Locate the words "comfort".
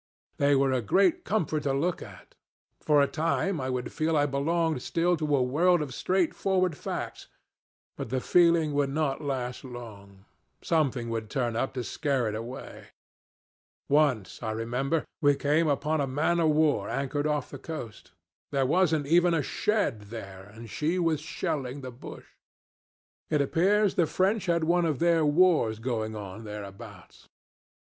1.23-1.61